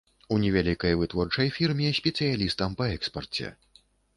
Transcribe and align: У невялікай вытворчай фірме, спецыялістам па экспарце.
У 0.35 0.37
невялікай 0.43 0.95
вытворчай 1.01 1.51
фірме, 1.59 1.91
спецыялістам 1.99 2.69
па 2.81 2.85
экспарце. 2.99 3.47